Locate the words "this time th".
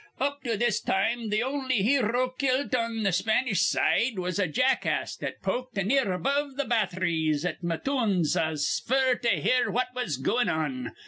0.57-1.43